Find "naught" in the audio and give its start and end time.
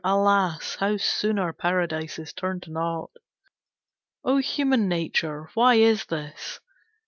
2.71-3.11